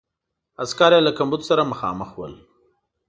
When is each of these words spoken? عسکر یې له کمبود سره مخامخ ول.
عسکر 0.63 0.91
یې 0.95 1.01
له 1.07 1.11
کمبود 1.17 1.41
سره 1.49 1.69
مخامخ 1.71 2.09
ول. 2.15 2.33